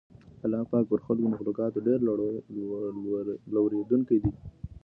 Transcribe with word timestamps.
الله 0.45 0.63
پاک 0.71 0.85
پر 0.91 0.99
خپلو 1.03 1.21
مخلوقاتو 1.33 1.79
ډېر 1.87 1.99
لورېدونکی 3.53 4.17
دی. 4.23 4.31